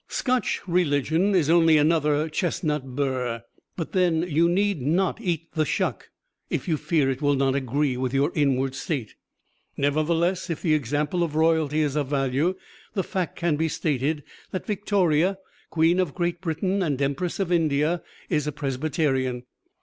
[0.07, 3.43] Scotch religion is only another chestnut bur,
[3.77, 6.09] but then you need not eat the shuck
[6.49, 9.13] if you fear it will not agree with your inward state.
[9.77, 12.55] Nevertheless, if the example of royalty is of value,
[12.95, 15.37] the fact can be stated that Victoria,
[15.69, 19.43] Queen of Great Britain and Empress of India, is a Presbyterian.